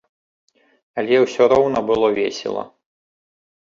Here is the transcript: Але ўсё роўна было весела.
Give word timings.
Але 1.03 1.15
ўсё 1.25 1.43
роўна 1.53 1.79
было 1.93 2.07
весела. 2.19 2.69